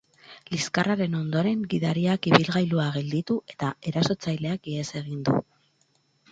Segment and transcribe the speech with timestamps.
[0.53, 5.41] Liskarraren ondoren, gidariak ibilgailua gelditu, eta erasotzaileak ihes egin du.